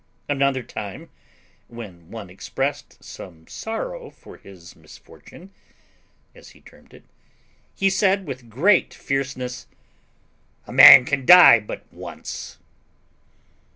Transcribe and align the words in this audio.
Another 0.27 0.63
time, 0.63 1.11
when 1.67 2.09
one 2.09 2.27
expressed 2.31 3.03
some 3.03 3.45
sorrow 3.47 4.09
for 4.09 4.37
his 4.37 4.75
misfortune, 4.75 5.51
as 6.33 6.49
he 6.57 6.61
termed 6.61 6.91
it, 6.95 7.03
he 7.75 7.87
said 7.87 8.25
with 8.25 8.49
great 8.49 8.95
fierceness 8.95 9.67
"A 10.65 10.71
man 10.73 11.05
can 11.05 11.23
die 11.23 11.59
but 11.59 11.85
once." 11.93 12.57